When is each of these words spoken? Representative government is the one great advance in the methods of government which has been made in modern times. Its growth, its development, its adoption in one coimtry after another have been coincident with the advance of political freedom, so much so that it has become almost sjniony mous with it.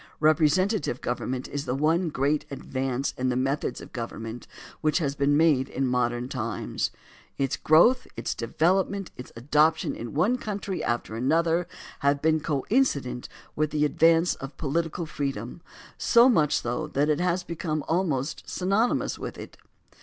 Representative 0.19 0.99
government 0.99 1.47
is 1.47 1.65
the 1.65 1.75
one 1.75 2.09
great 2.09 2.43
advance 2.49 3.13
in 3.19 3.29
the 3.29 3.35
methods 3.35 3.79
of 3.81 3.93
government 3.93 4.47
which 4.81 4.97
has 4.97 5.13
been 5.13 5.37
made 5.37 5.69
in 5.69 5.85
modern 5.85 6.27
times. 6.27 6.89
Its 7.37 7.55
growth, 7.55 8.07
its 8.17 8.33
development, 8.33 9.11
its 9.15 9.31
adoption 9.35 9.93
in 9.95 10.15
one 10.15 10.39
coimtry 10.39 10.81
after 10.81 11.15
another 11.15 11.67
have 11.99 12.19
been 12.19 12.39
coincident 12.39 13.29
with 13.55 13.69
the 13.69 13.85
advance 13.85 14.33
of 14.33 14.57
political 14.57 15.05
freedom, 15.05 15.61
so 15.99 16.27
much 16.27 16.59
so 16.61 16.87
that 16.87 17.07
it 17.07 17.19
has 17.19 17.43
become 17.43 17.83
almost 17.87 18.47
sjniony 18.47 18.97
mous 18.97 19.19
with 19.19 19.37
it. 19.37 19.55